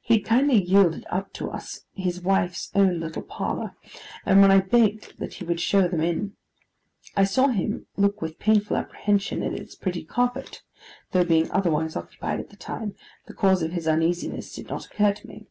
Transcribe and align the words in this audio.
He 0.00 0.18
had 0.18 0.24
kindly 0.24 0.62
yielded 0.62 1.04
up 1.10 1.32
to 1.32 1.50
us 1.50 1.80
his 1.94 2.20
wife's 2.20 2.70
own 2.76 3.00
little 3.00 3.22
parlour, 3.22 3.74
and 4.24 4.40
when 4.40 4.52
I 4.52 4.60
begged 4.60 5.18
that 5.18 5.34
he 5.34 5.44
would 5.44 5.58
show 5.58 5.88
them 5.88 6.00
in, 6.00 6.36
I 7.16 7.24
saw 7.24 7.48
him 7.48 7.88
look 7.96 8.22
with 8.22 8.38
painful 8.38 8.76
apprehension 8.76 9.42
at 9.42 9.52
its 9.52 9.74
pretty 9.74 10.04
carpet; 10.04 10.62
though, 11.10 11.24
being 11.24 11.50
otherwise 11.50 11.96
occupied 11.96 12.38
at 12.38 12.50
the 12.50 12.56
time, 12.56 12.94
the 13.26 13.34
cause 13.34 13.64
of 13.64 13.72
his 13.72 13.88
uneasiness 13.88 14.54
did 14.54 14.68
not 14.68 14.86
occur 14.86 15.12
to 15.12 15.26
me. 15.26 15.48